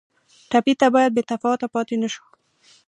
ټپي 0.49 0.73
ته 0.79 0.87
باید 0.95 1.11
بې 1.15 1.23
تفاوته 1.29 1.67
پاتې 1.73 1.95
نه 2.01 2.07
شو. 2.13 2.23